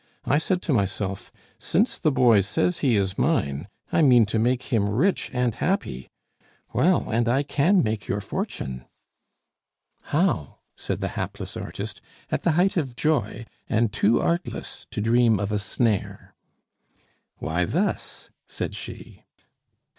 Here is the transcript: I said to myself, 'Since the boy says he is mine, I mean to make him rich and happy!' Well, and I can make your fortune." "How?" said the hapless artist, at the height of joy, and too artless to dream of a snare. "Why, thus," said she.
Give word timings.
I 0.25 0.39
said 0.39 0.63
to 0.63 0.73
myself, 0.73 1.31
'Since 1.59 1.99
the 1.99 2.11
boy 2.11 2.41
says 2.41 2.79
he 2.79 2.95
is 2.95 3.19
mine, 3.19 3.67
I 3.91 4.01
mean 4.01 4.25
to 4.33 4.39
make 4.39 4.63
him 4.73 4.89
rich 4.89 5.29
and 5.31 5.53
happy!' 5.53 6.09
Well, 6.73 7.11
and 7.11 7.29
I 7.29 7.43
can 7.43 7.83
make 7.83 8.07
your 8.07 8.19
fortune." 8.19 8.85
"How?" 10.05 10.57
said 10.75 11.01
the 11.01 11.09
hapless 11.09 11.55
artist, 11.55 12.01
at 12.31 12.41
the 12.41 12.53
height 12.53 12.77
of 12.77 12.95
joy, 12.95 13.45
and 13.69 13.93
too 13.93 14.19
artless 14.19 14.87
to 14.89 15.01
dream 15.01 15.39
of 15.39 15.51
a 15.51 15.59
snare. 15.59 16.33
"Why, 17.37 17.65
thus," 17.65 18.31
said 18.47 18.73
she. 18.73 19.23